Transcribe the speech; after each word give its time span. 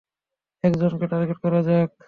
একজনকে 0.63 1.05
টার্গেট 1.11 1.37
করা 1.43 1.59
যাক। 1.63 1.91